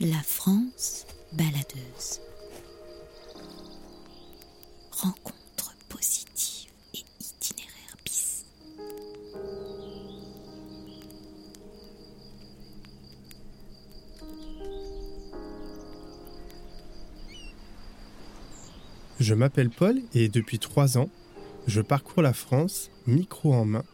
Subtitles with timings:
[0.00, 2.20] La France baladeuse.
[4.90, 8.44] Rencontre positive et itinéraire bis.
[19.18, 21.08] Je m'appelle Paul et depuis trois ans,
[21.66, 23.84] je parcours la France, micro en main,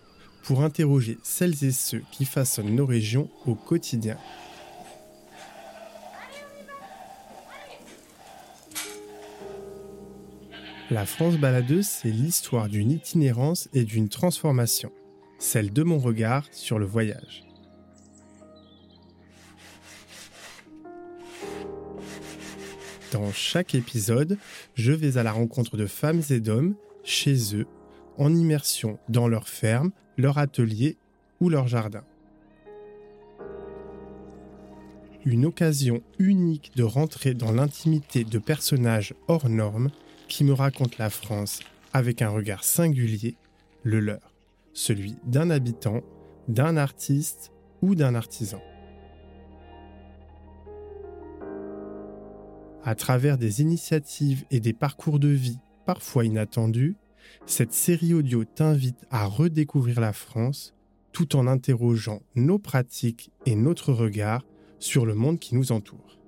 [0.42, 4.18] pour interroger celles et ceux qui façonnent nos régions au quotidien.
[10.92, 14.92] La France baladeuse, c'est l'histoire d'une itinérance et d'une transformation,
[15.38, 17.44] celle de mon regard sur le voyage.
[23.10, 24.36] Dans chaque épisode,
[24.74, 27.66] je vais à la rencontre de femmes et d'hommes chez eux,
[28.18, 30.98] en immersion dans leur ferme, leur atelier
[31.40, 32.04] ou leur jardin.
[35.24, 39.90] Une occasion unique de rentrer dans l'intimité de personnages hors normes
[40.32, 41.60] qui me racontent la France
[41.92, 43.36] avec un regard singulier,
[43.82, 44.32] le leur,
[44.72, 46.00] celui d'un habitant,
[46.48, 47.52] d'un artiste
[47.82, 48.62] ou d'un artisan.
[52.82, 56.96] À travers des initiatives et des parcours de vie parfois inattendus,
[57.44, 60.74] cette série audio t'invite à redécouvrir la France
[61.12, 64.46] tout en interrogeant nos pratiques et notre regard
[64.78, 66.21] sur le monde qui nous entoure.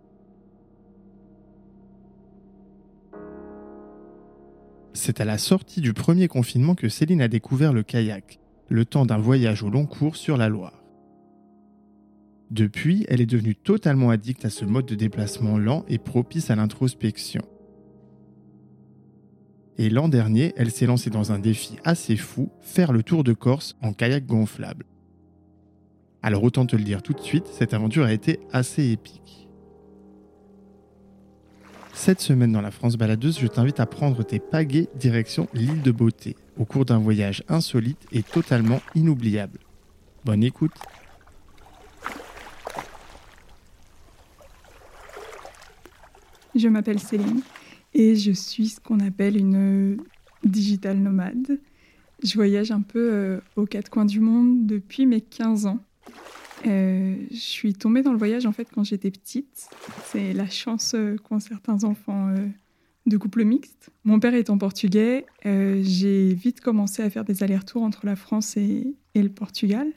[5.07, 9.05] C'est à la sortie du premier confinement que Céline a découvert le kayak, le temps
[9.05, 10.83] d'un voyage au long cours sur la Loire.
[12.51, 16.57] Depuis, elle est devenue totalement addicte à ce mode de déplacement lent et propice à
[16.57, 17.43] l'introspection.
[19.77, 23.35] Et l'an dernier, elle s'est lancée dans un défi assez fou, faire le tour de
[23.35, 24.87] Corse en kayak gonflable.
[26.23, 29.44] Alors autant te le dire tout de suite, cette aventure a été assez épique.
[31.95, 35.91] Cette semaine dans la France baladeuse, je t'invite à prendre tes pagaies direction l'île de
[35.91, 39.61] Beauté, au cours d'un voyage insolite et totalement inoubliable.
[40.25, 40.73] Bonne écoute
[46.55, 47.41] Je m'appelle Céline
[47.95, 49.99] et je suis ce qu'on appelle une
[50.45, 51.59] digital nomade.
[52.23, 55.79] Je voyage un peu euh, aux quatre coins du monde depuis mes 15 ans.
[56.67, 59.69] Euh, je suis tombée dans le voyage en fait quand j'étais petite.
[60.07, 62.35] C'est la chance euh, qu'ont certains enfants
[63.07, 63.91] de couple mixte.
[64.05, 68.95] Mon père étant portugais, j'ai vite commencé à faire des allers-retours entre la France et,
[69.15, 69.89] le Portugal.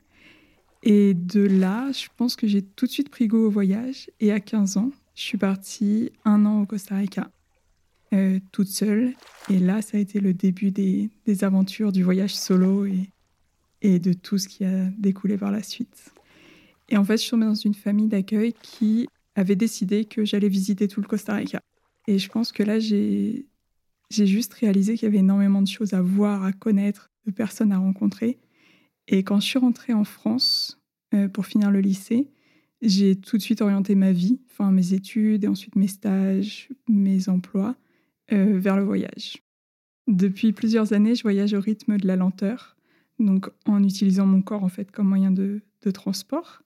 [0.83, 4.09] Et de là, je pense que j'ai tout de suite pris goût au voyage.
[4.19, 7.31] Et à 15 ans, je suis partie un an au Costa Rica,
[8.13, 9.13] euh, toute seule.
[9.49, 11.09] Et là, ça a été le début des,
[11.41, 12.85] aventures du voyage solo
[13.81, 16.11] et de tout ce qui a découlé par la suite.
[16.89, 20.49] Et en fait, je suis tombée dans une famille d'accueil qui avait décidé que j'allais
[20.49, 21.61] visiter tout le Costa Rica.
[22.07, 23.45] Et je pense que là, j'ai
[24.09, 27.77] juste réalisé qu'il y avait énormément de choses à voir, à connaître, de personnes à
[27.77, 28.39] rencontrer.
[29.07, 30.81] Et quand je suis rentrée en France
[31.13, 32.29] euh, pour finir le lycée,
[32.81, 37.29] j'ai tout de suite orienté ma vie, enfin mes études et ensuite mes stages, mes
[37.29, 37.75] emplois,
[38.31, 39.43] euh, vers le voyage.
[40.07, 42.77] Depuis plusieurs années, je voyage au rythme de la lenteur,
[43.19, 45.61] donc en utilisant mon corps en fait comme moyen de,
[45.93, 46.63] transport.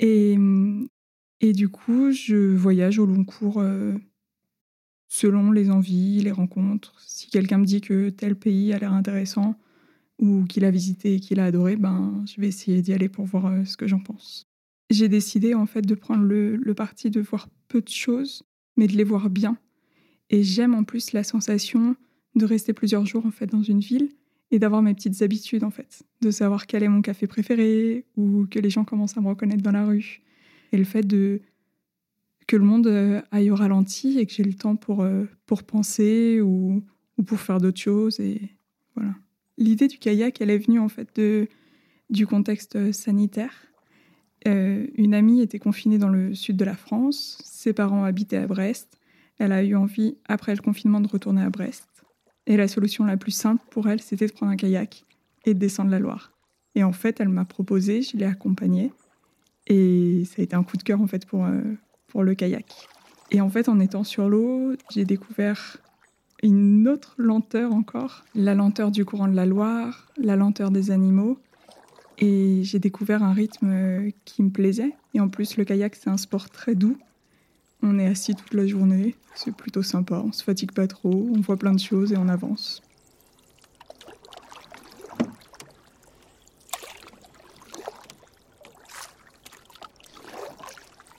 [0.00, 0.36] Et,
[1.40, 3.94] et, du coup, je voyage au long cours euh,
[5.08, 7.00] selon les envies, les rencontres.
[7.00, 9.58] Si quelqu'un me dit que tel pays a l'air intéressant
[10.18, 13.24] ou qu'il a visité et qu'il a adoré, ben, je vais essayer d'y aller pour
[13.24, 14.46] voir euh, ce que j'en pense
[14.90, 18.44] j'ai décidé en fait de prendre le, parti de voir peu de choses,
[18.76, 19.56] mais de les voir bien.
[20.30, 21.96] Et j'aime en plus la sensation
[22.34, 24.10] de rester plusieurs jours en fait dans une ville
[24.50, 28.46] et d'avoir mes petites habitudes en fait, de savoir quel est mon café préféré ou
[28.50, 30.22] que les gens commencent à me reconnaître dans la rue.
[30.72, 31.06] Et le fait
[32.46, 35.62] que le monde euh, aille au ralenti et que j'ai le temps pour, euh, pour
[35.62, 36.82] penser ou,
[37.16, 38.20] ou pour faire d'autres choses.
[38.20, 38.40] Et
[38.94, 39.14] voilà.
[39.56, 41.48] L'idée du kayak, elle est venue en fait de,
[42.10, 43.74] du contexte sanitaire
[44.46, 48.46] euh, une amie était confinée dans le sud de la France, ses parents habitaient à
[48.46, 48.98] Brest.
[49.38, 51.88] Elle a eu envie, après le confinement, de retourner à Brest.
[52.46, 55.04] Et la solution la plus simple pour elle, c'était de prendre un kayak
[55.44, 56.32] et de descendre la Loire.
[56.74, 58.92] Et en fait, elle m'a proposé, je l'ai accompagnée.
[59.66, 61.60] Et ça a été un coup de cœur en fait pour, euh,
[62.08, 62.66] pour le kayak.
[63.30, 65.78] Et en fait, en étant sur l'eau, j'ai découvert
[66.42, 71.38] une autre lenteur encore, la lenteur du courant de la Loire, la lenteur des animaux,
[72.18, 74.92] et j'ai découvert un rythme euh, qui me plaisait.
[75.14, 76.98] Et en plus, le kayak, c'est un sport très doux.
[77.86, 81.40] On est assis toute la journée, c'est plutôt sympa, on se fatigue pas trop, on
[81.42, 82.80] voit plein de choses et on avance.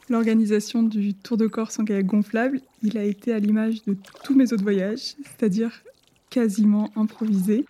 [0.10, 4.34] L'organisation du Tour de Corse en kayak gonflable, il a été à l'image de tous
[4.34, 5.84] mes autres voyages, c'est-à-dire
[6.32, 7.66] quasiment improvisé.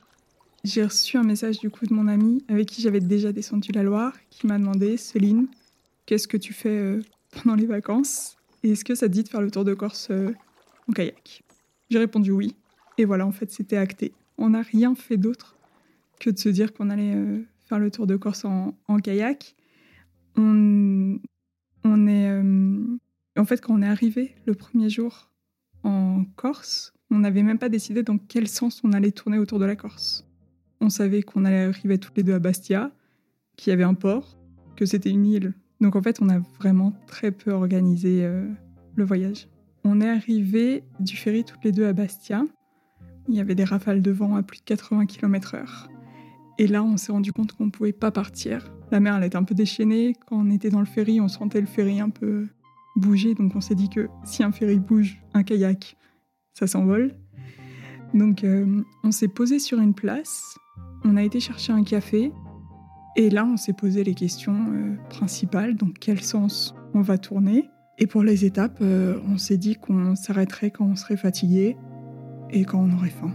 [0.63, 3.83] J'ai reçu un message du coup de mon ami avec qui j'avais déjà descendu la
[3.83, 5.47] Loire, qui m'a demandé Céline,
[6.05, 7.01] qu'est-ce que tu fais euh,
[7.33, 8.37] pendant les vacances?
[8.71, 10.33] Est-ce que ça te dit de faire le Tour de Corse euh,
[10.89, 11.43] en kayak?
[11.89, 12.55] J'ai répondu oui.
[12.97, 14.13] Et voilà, en fait, c'était acté.
[14.37, 15.57] On n'a rien fait d'autre
[16.19, 18.73] que de se dire qu'on allait euh, faire le Tour de Corse en,
[19.03, 19.55] kayak.
[20.37, 21.19] On,
[21.83, 22.29] on est.
[22.29, 22.97] euh,
[23.37, 25.29] en fait, quand on est arrivé le premier jour
[25.83, 29.65] en Corse, on n'avait même pas décidé dans quel sens on allait tourner autour de
[29.65, 30.25] la Corse.
[30.81, 32.91] On savait qu'on allait arriver toutes les deux à Bastia,
[33.57, 34.37] qu'il y avait un port,
[34.75, 35.53] que c'était une île.
[35.85, 38.43] Donc en fait, on a vraiment très peu organisé euh,
[38.95, 39.47] le voyage.
[39.83, 42.43] On est arrivé du ferry toutes les deux à Bastia.
[43.27, 45.87] Il y avait des rafales de vent à plus de 80 km/h.
[46.57, 48.73] Et là, on s'est rendu compte qu'on ne pouvait pas partir.
[48.89, 50.15] La mer, elle était un peu déchaînée.
[50.25, 52.47] Quand on était dans le ferry, on sentait le ferry un peu
[52.95, 53.35] bouger.
[53.35, 55.97] Donc on s'est dit que si un ferry bouge, un kayak,
[56.55, 57.13] ça s'envole.
[58.15, 60.57] Donc euh, on s'est posé sur une place.
[61.03, 62.31] On a été chercher un café.
[63.15, 65.75] Et là, on s'est posé les questions euh, principales.
[65.75, 70.15] Dans quel sens on va tourner Et pour les étapes, euh, on s'est dit qu'on
[70.15, 71.77] s'arrêterait quand on serait fatigué
[72.51, 73.31] et quand on aurait faim.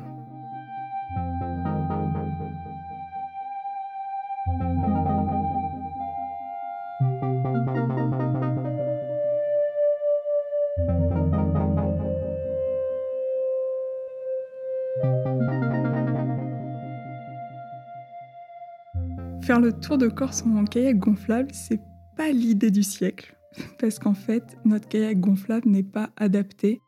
[19.42, 21.80] Faire le tour de Corse en kayak gonflable, c'est
[22.16, 23.34] pas l'idée du siècle.
[23.78, 26.82] Parce qu'en fait, notre kayak gonflable n'est pas adapté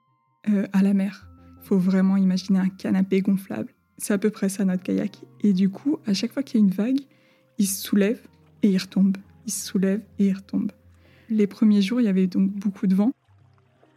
[0.48, 1.28] euh, à la mer.
[1.62, 3.72] Il faut vraiment imaginer un canapé gonflable.
[3.96, 5.22] C'est à peu près ça notre kayak.
[5.42, 7.00] Et du coup, à chaque fois qu'il y a une vague,
[7.58, 8.20] il se soulève
[8.62, 9.16] et il retombe.
[9.46, 10.72] Il se soulève et il retombe.
[11.30, 13.12] Les premiers jours, il y avait donc beaucoup de vent.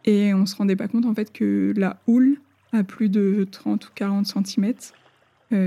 [0.04, 2.38] Et on se rendait pas compte en fait que la houle
[2.72, 4.72] à plus de 30 ou 40 cm,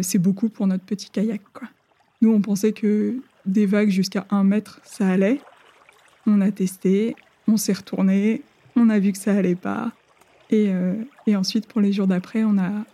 [0.02, 1.42] c'est beaucoup pour notre petit kayak.
[1.54, 1.68] Quoi.
[2.22, 5.40] Nous, on pensait que des vagues jusqu'à 1 mètre, ça allait.
[6.26, 7.16] On a testé,
[7.48, 8.44] on s'est retourné,
[8.76, 9.92] on a vu que ça allait pas.
[10.50, 10.96] Et, euh,
[11.34, 12.86] ensuite, pour les jours d'après, on a,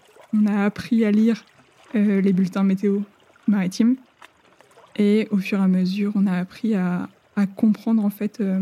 [0.63, 1.45] appris à lire
[1.95, 2.99] euh, les bulletins météo
[3.47, 3.95] maritimes.
[4.97, 8.59] Et au fur et à mesure, on a appris à, à comprendre en fait euh,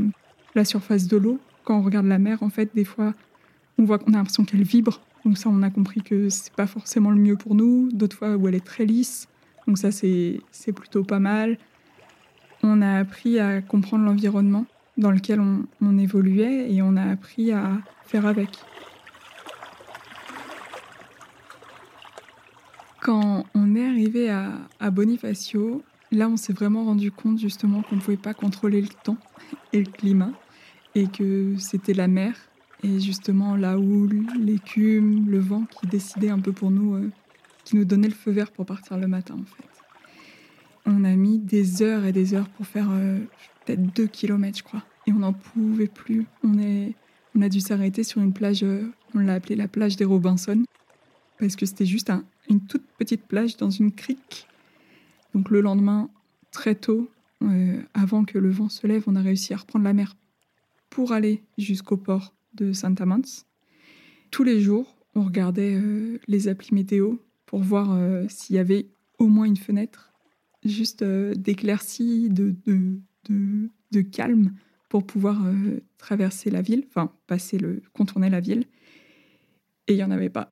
[0.55, 1.39] la surface de l'eau.
[1.63, 3.13] Quand on regarde la mer, en fait, des fois,
[3.77, 5.01] on voit qu'on a l'impression qu'elle vibre.
[5.25, 7.89] Donc ça, on a compris que c'est pas forcément le mieux pour nous.
[7.91, 9.27] D'autres fois, où elle est très lisse.
[9.67, 10.41] Donc ça, c'est
[10.75, 11.57] plutôt pas mal.
[12.61, 14.65] On a appris à comprendre l'environnement
[14.97, 18.49] dans lequel on, on évoluait et on a appris à faire avec.
[23.01, 27.97] Quand on est arrivé à, à Bonifacio, là, on s'est vraiment rendu compte justement qu'on
[27.97, 29.17] ne pouvait pas contrôler le temps
[29.73, 30.31] et le climat
[30.95, 32.33] et que c'était la mer
[32.83, 37.09] et justement la houle, l'écume, le vent qui décidait un peu pour nous, euh,
[37.63, 39.63] qui nous donnait le feu vert pour partir le matin en fait.
[40.85, 43.19] On a mis des heures et des heures pour faire euh,
[43.65, 44.83] peut-être deux kilomètres, je crois.
[45.07, 46.25] Et on n'en pouvait plus.
[46.43, 46.93] On, est,
[47.35, 50.63] on a dû s'arrêter sur une plage, euh, on l'a appelée la plage des Robinson,
[51.39, 54.47] parce que c'était juste un- une toute petite plage dans une crique.
[55.33, 56.09] Donc le lendemain,
[56.51, 57.09] très tôt,
[57.43, 60.15] euh, avant que le vent se lève, on a réussi à reprendre la mer
[60.89, 63.45] pour aller jusqu'au port de Saint-Amans.
[64.31, 65.79] Tous les jours, on regardait
[66.27, 67.15] les applis météo
[67.53, 68.87] pour voir euh, s'il y avait
[69.19, 70.11] au moins une fenêtre
[70.65, 74.55] juste euh, d'éclaircie, de, de, de, calme
[74.89, 78.65] pour pouvoir euh, traverser la ville, enfin passer le, contourner la ville.
[79.85, 80.49] Et il n'y en avait pas.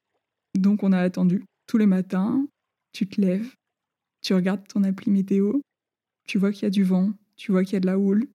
[0.53, 2.45] Donc on a attendu tous les matins.
[2.93, 3.55] Tu te lèves,
[4.21, 5.53] tu regardes ton appli météo,
[6.27, 8.27] tu vois qu'il y a du vent, tu vois qu'il y a de la houle.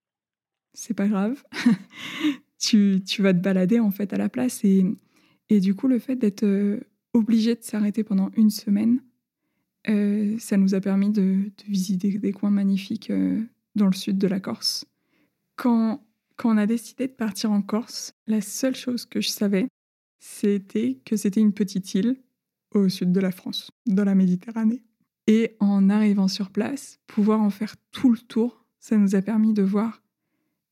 [0.75, 1.41] C'est pas grave.
[2.59, 4.85] tu, tu vas te balader en fait à la place et,
[5.51, 6.45] et du coup le fait d'être
[7.17, 9.01] obligé de s'arrêter pendant une semaine,
[9.89, 13.43] euh, ça nous a permis de, visiter des coins magnifiques euh,
[13.75, 14.85] dans le sud de la Corse.
[15.57, 16.05] Quand,
[16.37, 19.69] quand on a décidé de partir en Corse, la seule chose que je savais,
[20.19, 22.17] c'était que c'était une petite île
[22.73, 24.83] au sud de la France, dans la Méditerranée.
[25.29, 29.55] Et en arrivant sur place, pouvoir en faire tout le tour, ça nous a permis
[29.55, 30.03] de voir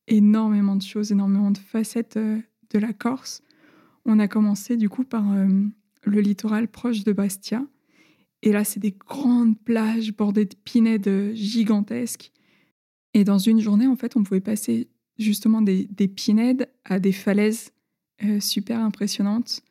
[0.07, 3.43] énormément de choses, énormément de facettes euh, de la Corse.
[4.05, 5.25] On a commencé du coup par
[6.04, 7.66] le littoral proche de Bastia.
[8.42, 12.30] Et là, c'est des grandes plages bordées de pinèdes gigantesques.
[13.14, 17.12] Et dans une journée, en fait, on pouvait passer justement des, des pinèdes à des
[17.12, 17.73] falaises
[18.25, 19.62] euh, super impressionnantes.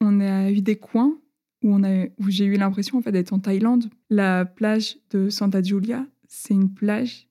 [0.00, 1.18] On a eu des coins
[1.62, 3.88] où j'ai eu l'impression en fait, d'être en Thaïlande.
[4.10, 7.28] La plage de Santa Giulia, c'est une plage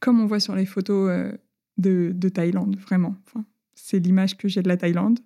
[0.00, 1.32] comme on voit sur les photos euh,
[1.78, 3.16] de, de Thaïlande, vraiment.
[3.26, 5.18] Enfin, c'est l'image que j'ai de la Thaïlande.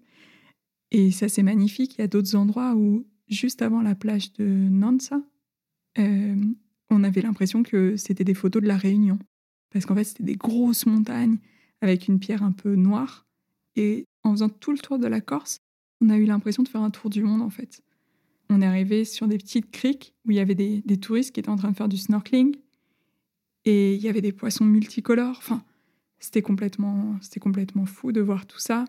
[0.91, 1.97] Et ça, c'est magnifique.
[1.97, 5.21] Il y a d'autres endroits où, juste avant la plage de Nansa,
[5.99, 6.37] euh,
[6.91, 9.19] on avait l'impression que c'était des photos de la Réunion.
[9.71, 11.39] Parce qu'en fait, c'était des grosses montagnes
[11.81, 13.27] avec une pierre un peu noire.
[13.77, 15.59] Et en faisant tout le tour de la Corse,
[16.01, 17.83] on a eu l'impression de faire un tour du monde, en fait.
[18.49, 21.41] On est arrivé sur des petites criques où il y avait des, des touristes qui
[21.41, 22.57] étaient en train de faire du snorkeling.
[23.67, 25.37] Et il y avait des poissons multicolores.
[25.37, 25.63] Enfin,
[26.19, 28.87] c'était complètement, c'était complètement fou de voir tout ça.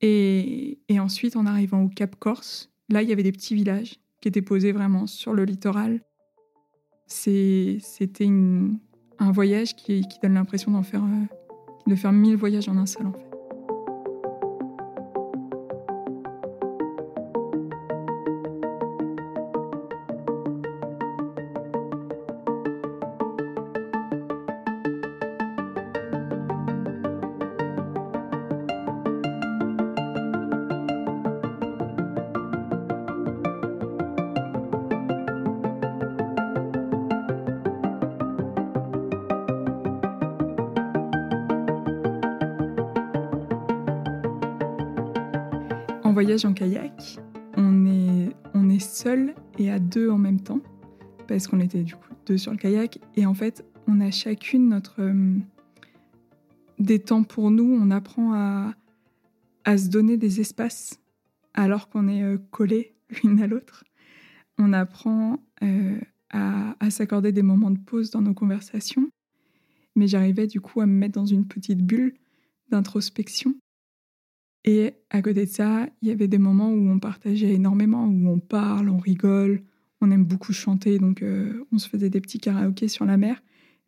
[0.00, 4.28] Et, ensuite, en arrivant au Cap Corse, là, il y avait des petits villages qui
[4.28, 6.00] étaient posés vraiment sur le littoral.
[7.06, 8.28] C'était
[9.18, 12.86] un voyage qui, qui donne l'impression d'en faire, euh, de faire mille voyages en un
[12.86, 13.27] seul, en fait.
[46.18, 47.20] Voyage en kayak,
[47.56, 50.60] on est, on est seul et à deux en même temps,
[51.28, 52.98] parce qu'on était du coup deux sur le kayak.
[53.14, 55.00] Et en fait, on a chacune notre.
[55.00, 55.38] euh,
[56.80, 58.74] des temps pour nous, on apprend à,
[59.64, 60.98] à se donner des espaces
[61.54, 63.84] alors qu'on est euh, collés l'une à l'autre.
[64.58, 69.08] On apprend euh, à, à s'accorder des moments de pause dans nos conversations.
[69.94, 72.14] Mais j'arrivais du coup à me mettre dans une petite bulle
[72.70, 73.54] d'introspection
[74.68, 78.28] et à côté de ça, il y avait des moments où on partageait énormément, où
[78.28, 79.62] on parle, on rigole,
[80.02, 83.42] on aime beaucoup chanter, donc euh, on se faisait des petits karaokés sur la mer,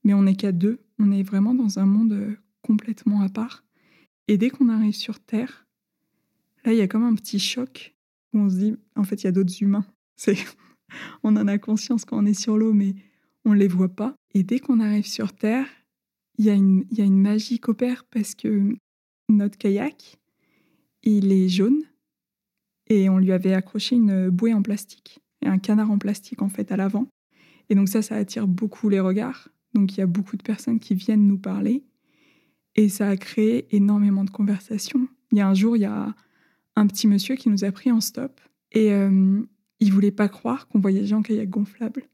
[0.04, 3.62] mais on n'est qu'à deux, on est vraiment dans un monde euh, complètement à part.
[4.26, 5.66] Et dès qu'on arrive sur Terre,
[6.64, 7.94] là, il y a comme un petit choc
[8.32, 9.84] où on se dit, en fait, il y a d'autres humains.
[10.16, 10.38] C'est,
[11.22, 12.94] on en a conscience quand on est sur l'eau, mais
[13.44, 14.14] on ne les voit pas.
[14.32, 15.66] Et dès qu'on arrive sur Terre,
[16.38, 17.60] il y, a une, il y a une magie
[18.10, 18.75] parce que
[19.28, 20.19] notre kayak,
[21.02, 21.83] il est jaune
[22.88, 26.49] et on lui avait accroché une bouée en plastique et un canard en plastique en
[26.49, 27.07] fait à l'avant.
[27.69, 29.49] Et donc ça, ça attire beaucoup les regards.
[29.75, 31.85] Donc il y a beaucoup de personnes qui viennent nous parler
[32.75, 35.09] et ça a créé énormément de conversations.
[35.33, 36.14] Il y a un jour, il y a
[36.76, 38.40] un petit monsieur qui nous a pris en stop
[38.73, 39.40] et euh,
[39.78, 42.04] il voulait pas croire qu'on voyageait en kayak gonflable.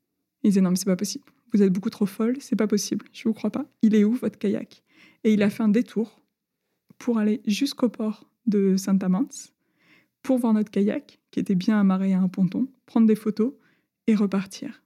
[0.42, 1.24] Il disait non mais c'est pas possible.
[1.52, 3.06] Vous êtes beaucoup trop folle, c'est pas possible.
[3.12, 3.66] Je vous crois pas.
[3.82, 4.82] Il est où votre kayak?
[5.24, 6.20] Et il a fait un détour
[6.98, 9.28] pour aller jusqu'au port de Saint-Amand
[10.22, 13.52] pour voir notre kayak, qui était bien amarré à un ponton, prendre des photos
[14.06, 14.82] et repartir.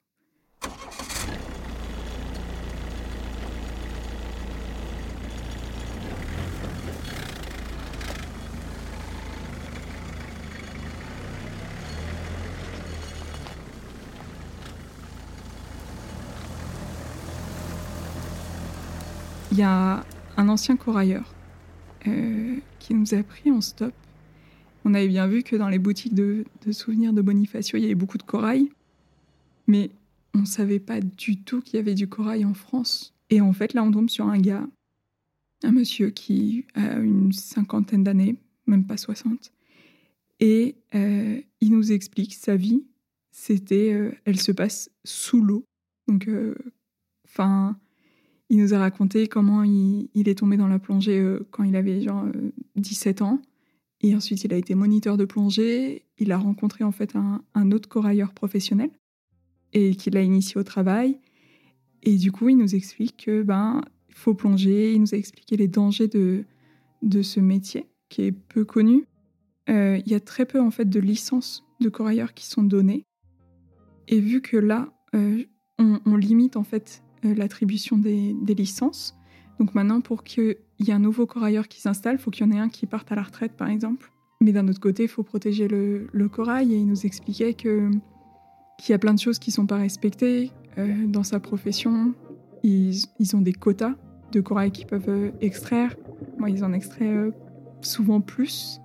[19.52, 20.05] Il y a
[20.37, 21.35] un ancien corailleur
[22.07, 22.50] euh,
[22.80, 23.94] qui nous a pris en stop.
[24.84, 27.94] On avait bien vu que dans les boutiques de, souvenirs de Bonifacio, il y avait
[27.94, 28.70] beaucoup de corail,
[29.68, 29.90] mais
[30.34, 33.14] on ne savait pas du tout qu'il y avait du corail en France.
[33.28, 34.66] Et en fait, là, on tombe sur un gars,
[35.62, 39.52] un monsieur qui a une cinquantaine d'années, même pas 60,
[40.40, 42.82] et euh, il nous explique sa vie.
[43.30, 45.64] C'était, euh, elle se passe sous l'eau.
[46.08, 46.28] Donc,
[47.26, 47.78] enfin,
[48.50, 52.02] il nous a raconté comment il, est tombé dans la plongée euh, quand il avait
[52.02, 53.40] genre euh, 17 ans.
[54.02, 56.04] Et ensuite, il a été moniteur de plongée.
[56.19, 58.90] Il a rencontré en fait un, autre corailleur professionnel
[59.73, 61.19] et qui l'a initié au travail.
[62.02, 64.95] Et du coup, il nous explique que ben faut plonger.
[64.95, 66.45] Il nous a expliqué les dangers de,
[67.02, 69.07] de ce métier qui est peu connu.
[69.69, 73.04] Euh, il y a très peu en fait de licences de corailleurs qui sont données.
[74.09, 75.45] Et vu que là, euh,
[75.78, 79.16] on, on limite en fait l'attribution des, licences.
[79.58, 82.48] Donc maintenant, pour qu'il y ait un nouveau corailleur qui s'installe, il faut qu'il y
[82.48, 84.10] en ait un qui parte à la retraite, par exemple.
[84.40, 87.90] Mais d'un autre côté, il faut protéger le, corail et il nous expliquait que
[88.78, 92.14] qu'il y a plein de choses qui ne sont pas respectées euh, dans sa profession.
[92.62, 93.94] Ils, ont des quotas
[94.32, 95.94] de corail qu'ils peuvent euh, extraire.
[96.38, 97.30] Moi, ils en extraient euh,
[97.82, 98.80] souvent plus.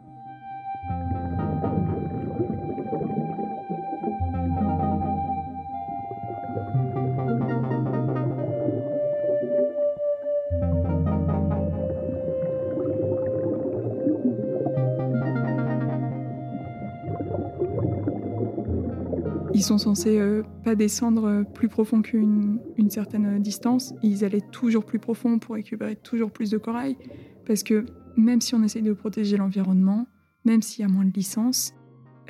[19.55, 23.93] Ils sont censés euh, pas descendre plus profond qu'une une certaine distance.
[24.03, 26.97] Ils allaient toujours plus profond pour récupérer toujours plus de corail.
[27.45, 27.85] Parce que
[28.17, 30.07] même si on essaye de protéger l'environnement,
[30.43, 31.73] même s'il y a moins de licences,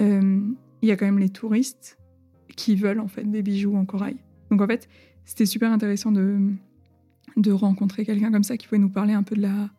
[0.01, 0.39] euh,
[0.84, 1.98] il y a quand même les touristes
[2.55, 4.17] qui veulent en fait des bijoux en corail.
[4.51, 4.88] Donc en fait,
[5.25, 6.38] c'était super intéressant de,
[7.38, 9.72] de rencontrer quelqu'un comme ça qui pouvait nous parler un peu de la,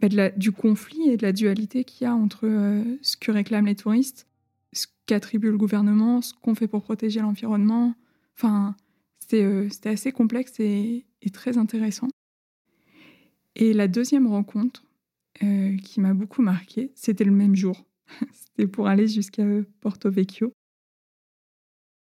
[0.00, 3.66] bah, du conflit et de la dualité qu'il y a entre euh, ce que réclament
[3.66, 4.26] les touristes,
[4.74, 7.94] ce qu'attribue le gouvernement, ce qu'on fait pour protéger l'environnement.
[8.36, 8.76] Enfin,
[9.20, 12.08] c'était euh, assez complexe et, très intéressant.
[13.56, 14.84] Et la deuxième rencontre
[15.42, 17.86] euh, qui m'a beaucoup marqué, c'était le même jour.
[18.32, 19.44] c'était pour aller jusqu'à
[19.80, 20.52] Porto Vecchio.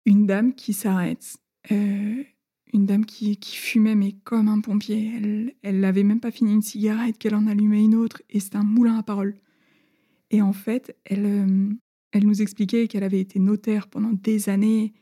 [0.05, 1.37] Une dame qui s'arrête
[1.71, 2.23] euh,
[2.73, 5.11] une dame qui, fumait, mais comme un pompier.
[5.15, 8.57] Elle, elle n'avait même pas fini une cigarette qu'elle en allumait une autre, et c'était
[8.57, 9.35] un moulin à parole.
[10.31, 11.69] Et en fait, elle, euh,
[12.13, 14.93] elle nous expliquait qu'elle avait été notaire pendant des années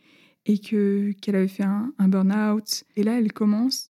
[0.46, 2.86] et que qu'elle avait fait un, burn-out.
[2.96, 3.92] Et là, elle commence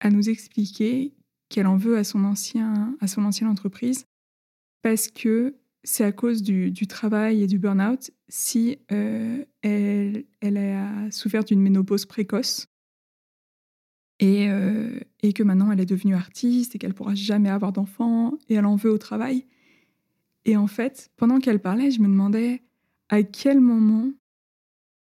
[0.00, 1.14] à nous expliquer
[1.48, 4.04] qu'elle en veut à son ancien à son ancienne entreprise
[4.82, 5.54] parce que
[5.84, 11.60] c'est à cause du, travail et du burn-out si euh, elle, elle a souffert d'une
[11.60, 12.66] ménopause précoce
[14.18, 18.36] et, euh, et, que maintenant elle est devenue artiste et qu'elle pourra jamais avoir d'enfants
[18.48, 19.46] et elle en veut au travail.
[20.46, 22.62] Et en fait, pendant qu'elle parlait, je me demandais
[23.08, 24.12] à quel moment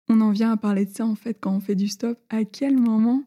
[0.08, 2.18] on en vient à parler de ça en fait quand on fait du stop.
[2.30, 3.24] À quel moment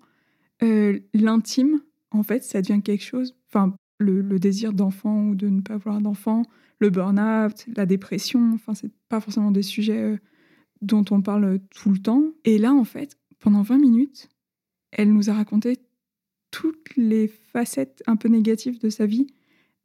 [0.64, 3.36] euh, l'intime, en fait, ça devient quelque chose.
[3.50, 6.42] Enfin, le, désir d'enfant ou de ne pas avoir d'enfant,
[6.80, 8.52] le burn-out, la dépression.
[8.54, 10.18] Enfin, c'est pas forcément des sujets euh,
[10.82, 12.24] dont on parle tout le temps.
[12.46, 14.28] Et là, en fait, pendant 20 minutes,
[14.92, 15.78] elle nous a raconté
[16.50, 19.28] toutes les facettes un peu négatives de sa vie.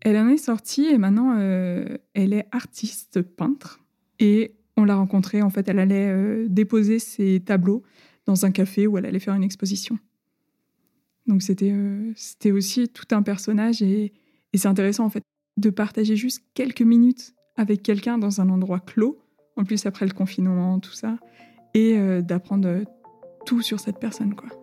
[0.03, 3.81] Elle en est sortie et maintenant, euh, elle est artiste peintre.
[4.19, 7.83] Et on l'a rencontrée, en fait, elle allait euh, déposer ses tableaux
[8.27, 9.99] dans un café où elle allait faire une exposition.
[11.27, 11.73] Donc c'était
[12.17, 14.13] c'était aussi tout un personnage et,
[14.53, 15.23] et c'est intéressant en fait
[15.57, 19.19] de partager juste quelques minutes avec quelqu'un dans un endroit clos,
[19.57, 21.19] en plus après le confinement, tout ça,
[21.75, 22.85] et euh, d'apprendre
[23.47, 24.62] tout sur cette personne, quoi.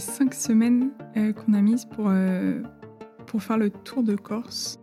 [0.00, 2.60] Cinq semaines euh, qu'on a mises pour, euh,
[3.26, 4.80] pour faire le tour de Corse,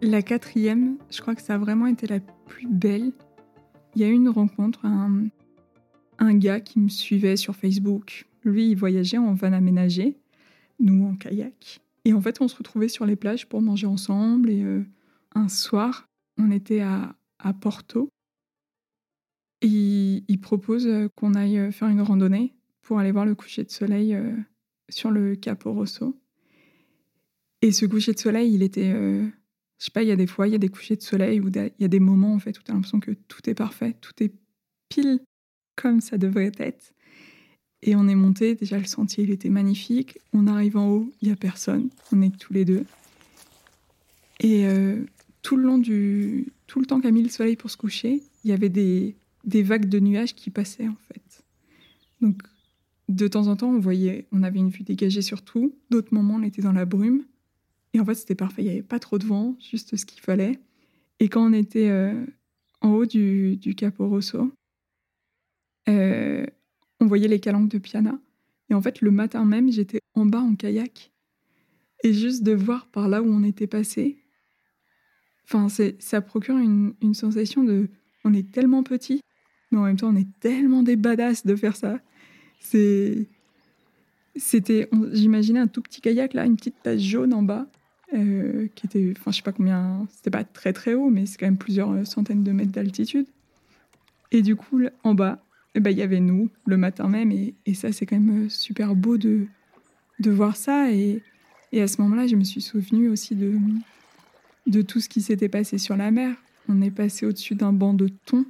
[0.00, 3.12] la quatrième, je crois que ça a vraiment été la plus belle.
[3.94, 5.26] Il y a eu une rencontre, un,
[6.18, 8.26] un gars qui me suivait sur Facebook.
[8.44, 10.16] Lui, il voyageait en van aménagé,
[10.78, 11.80] nous en kayak.
[12.06, 14.48] Et en fait, on se retrouvait sur les plages pour manger ensemble.
[14.48, 14.82] Et euh,
[15.34, 18.08] un soir, on était à, à Porto.
[19.60, 24.16] Et il propose qu'on aille faire une randonnée pour aller voir le coucher de soleil
[24.90, 26.16] sur le Capo Rosso.
[27.62, 28.92] Et ce coucher de soleil, il était.
[28.92, 29.26] Euh,
[29.78, 31.40] je sais pas, il y a des fois, il y a des couchers de soleil
[31.40, 33.54] où il y a des moments, en fait, où tu as l'impression que tout est
[33.54, 34.32] parfait, tout est
[34.88, 35.20] pile
[35.76, 36.92] comme ça devrait être.
[37.82, 40.18] Et on est monté, déjà le sentier, il était magnifique.
[40.34, 42.84] On arrive en haut, il y a personne, on est tous les deux.
[44.40, 45.02] Et euh,
[45.42, 46.46] tout le long du.
[46.66, 49.62] Tout le temps qu'a mis le soleil pour se coucher, il y avait des, des
[49.62, 51.42] vagues de nuages qui passaient, en fait.
[52.20, 52.42] Donc,
[53.10, 55.74] de temps en temps, on voyait, on avait une vue dégagée sur tout.
[55.90, 57.24] D'autres moments, on était dans la brume.
[57.92, 58.62] Et en fait, c'était parfait.
[58.62, 60.60] Il n'y avait pas trop de vent, juste ce qu'il fallait.
[61.18, 62.24] Et quand on était euh,
[62.80, 64.52] en haut du, du Capo Rosso,
[65.88, 66.46] euh,
[67.00, 68.18] on voyait les calanques de Piana.
[68.70, 71.10] Et en fait, le matin même, j'étais en bas en kayak.
[72.04, 74.24] Et juste de voir par là où on était passé,
[75.98, 77.88] ça procure une, une sensation de.
[78.24, 79.20] On est tellement petit,
[79.72, 82.00] mais en même temps, on est tellement des badass de faire ça.
[82.60, 83.26] C'était,
[85.12, 87.66] j'imaginais un tout petit kayak là, une petite tache jaune en bas,
[88.14, 91.38] euh, qui était, enfin je sais pas combien, c'était pas très très haut, mais c'est
[91.38, 93.26] quand même plusieurs centaines de mètres d'altitude.
[94.32, 95.42] Et du coup, en bas,
[95.74, 98.46] eh ben, il y avait nous le matin même, et, et ça c'est quand même
[98.46, 99.46] euh, super beau de,
[100.18, 100.92] de voir ça.
[100.92, 101.22] Et,
[101.72, 103.58] et à ce moment-là, je me suis souvenue aussi de,
[104.66, 106.34] de tout ce qui s'était passé sur la mer.
[106.68, 108.44] On est passé au-dessus d'un banc de thon,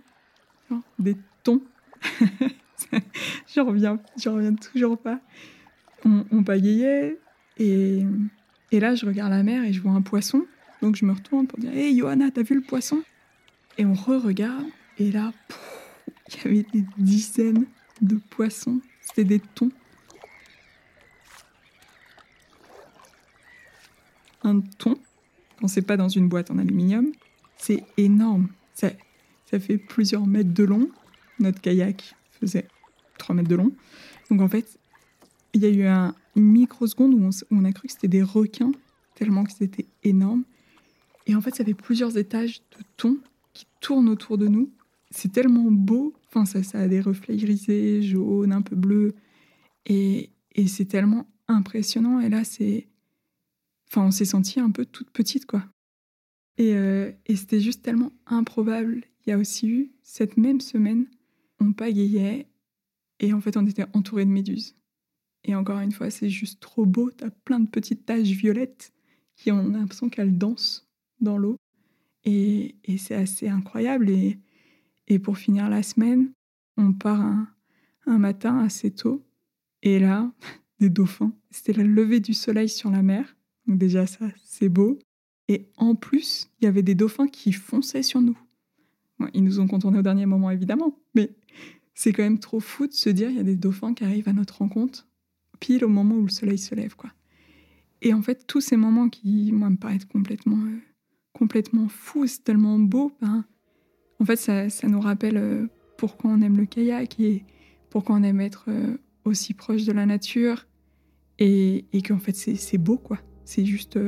[0.99, 1.63] des thons.
[3.55, 5.21] je reviens, je reviens toujours pas.
[6.05, 6.43] On, on
[7.59, 8.07] et,
[8.73, 10.47] et là, je regarde la mer et je vois un poisson.
[10.83, 13.03] Donc je me retourne pour dire Hey Johanna, t'as vu le poisson?
[13.79, 14.67] Et on re-regarde
[14.99, 15.33] Et là,
[16.29, 17.67] il y avait des dizaines
[18.01, 18.81] de poissons.
[19.03, 19.71] C'était des thons.
[24.43, 24.97] Un thon,
[25.61, 27.13] quand c'est pas dans une boîte en aluminium,
[27.59, 28.49] c'est énorme.
[28.73, 28.91] Ça,
[29.51, 30.89] ça fait plusieurs mètres de long.
[31.39, 32.67] Notre kayak faisait
[33.19, 33.73] 3 mètres de long.
[34.31, 34.79] Donc en fait,
[35.53, 38.09] il y a eu un, une microseconde où on, où on a cru que c'était
[38.09, 38.73] des requins,
[39.15, 40.45] tellement que c'était énorme.
[41.27, 43.19] Et en fait, ça fait plusieurs étages de thon
[43.53, 44.71] qui tournent autour de nous.
[45.11, 46.15] C'est tellement beau.
[46.29, 49.15] Enfin, ça, ça a des reflets irisés, jaunes, un peu bleus.
[49.87, 50.31] Et,
[50.67, 52.21] c'est tellement impressionnant.
[52.21, 52.87] Et là, c'est.
[53.89, 55.65] Enfin, on s'est senti un peu toute petite, quoi.
[56.61, 59.05] Euh, et c'était juste tellement improbable.
[59.27, 61.07] Il y a aussi eu, cette même semaine,
[61.61, 62.47] on pagayait
[63.21, 64.75] et en fait, on était entouré de méduses.
[65.45, 67.11] Et encore une fois, c'est juste trop beau.
[67.11, 68.93] T'as plein de petites taches violettes
[69.37, 70.89] qui ont l'impression qu'elles dansent
[71.21, 71.57] dans l'eau.
[72.25, 74.11] Et, c'est assez incroyable.
[74.11, 74.39] Et,
[75.07, 76.33] et pour finir la semaine,
[76.77, 77.49] on part un,
[78.07, 79.23] un matin assez tôt.
[79.83, 80.33] Et là,
[80.81, 81.33] des dauphins.
[81.51, 83.37] C'était la levée du soleil sur la mer.
[83.67, 84.99] Donc déjà, ça, c'est beau.
[85.49, 88.39] Et en plus, il y avait des dauphins qui fonçaient sur nous.
[89.35, 90.97] Ils nous ont contournés au dernier moment, évidemment.
[91.15, 91.31] Mais
[91.95, 94.29] c'est quand même trop fou de se dire il y a des dauphins qui arrivent
[94.29, 95.07] à notre rencontre
[95.59, 97.11] pile au moment où le soleil se lève, quoi.
[98.03, 100.79] Et en fait, tous ces moments qui, moi, me paraissent complètement, euh,
[101.35, 103.45] complètement fous, c'est tellement beau, ben,
[104.19, 105.67] en fait, ça, ça nous rappelle euh,
[105.99, 107.45] pourquoi on aime le kayak et
[107.91, 110.67] pourquoi on aime être euh, aussi proche de la nature
[111.39, 113.19] et, et qu'en fait, c'est beau, quoi.
[113.45, 113.99] C'est juste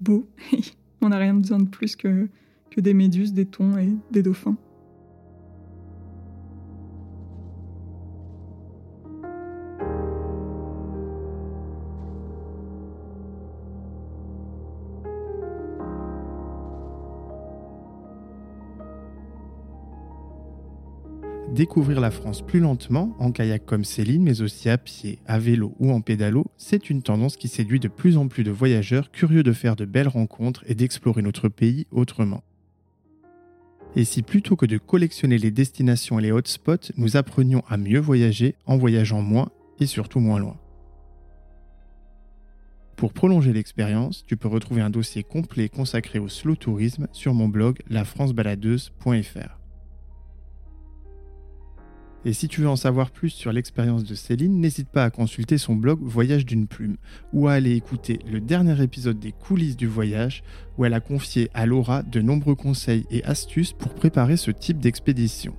[0.00, 0.28] beau.
[1.00, 2.28] on n'a rien besoin de plus que,
[2.70, 4.56] que des méduses, des thons et des dauphins.
[21.60, 25.74] Découvrir la France plus lentement, en kayak comme Céline, mais aussi à pied, à vélo
[25.80, 29.42] ou en pédalo, c'est une tendance qui séduit de plus en plus de voyageurs curieux
[29.42, 32.44] de faire de belles rencontres et d'explorer notre pays autrement.
[33.96, 37.98] Et si plutôt que de collectionner les destinations et les hotspots, nous apprenions à mieux
[37.98, 39.50] voyager en voyageant moins
[39.80, 40.56] et surtout moins loin
[42.96, 47.48] Pour prolonger l'expérience, tu peux retrouver un dossier complet consacré au slow tourisme sur mon
[47.48, 49.59] blog lafrancebaladeuse.fr.
[52.26, 55.56] Et si tu veux en savoir plus sur l'expérience de Céline, n'hésite pas à consulter
[55.56, 56.96] son blog Voyage d'une plume
[57.32, 60.42] ou à aller écouter le dernier épisode des coulisses du voyage
[60.76, 64.80] où elle a confié à Laura de nombreux conseils et astuces pour préparer ce type
[64.80, 65.56] d'expédition.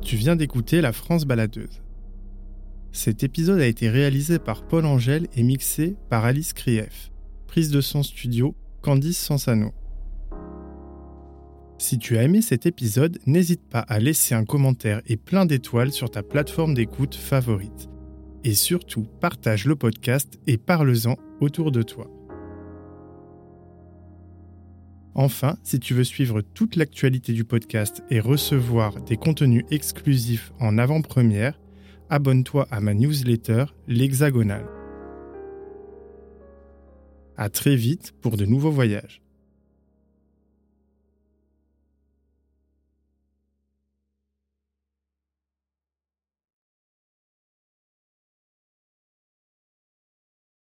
[0.00, 1.82] Tu viens d'écouter La France baladeuse.
[2.94, 7.10] Cet épisode a été réalisé par Paul Angèle et mixé par Alice Krief.
[7.46, 9.72] Prise de son studio, Candice Sansano.
[11.78, 15.90] Si tu as aimé cet épisode, n'hésite pas à laisser un commentaire et plein d'étoiles
[15.90, 17.88] sur ta plateforme d'écoute favorite.
[18.44, 22.10] Et surtout, partage le podcast et parle-en autour de toi.
[25.14, 30.76] Enfin, si tu veux suivre toute l'actualité du podcast et recevoir des contenus exclusifs en
[30.76, 31.58] avant-première,
[32.12, 34.66] abonne-toi à ma newsletter L'Hexagonal.
[37.38, 39.21] À très vite pour de nouveaux voyages.